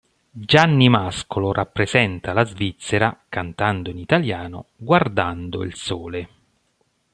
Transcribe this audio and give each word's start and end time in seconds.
Gianni 0.31 0.89
Mascolo 0.89 1.51
rappresenta 1.51 2.33
la 2.33 2.43
Svizzera, 2.43 3.23
cantando 3.29 3.91
in 3.91 3.99
italiano, 3.99 4.65
"Guardando 4.77 5.61
il 5.63 5.75
sole". 5.75 6.29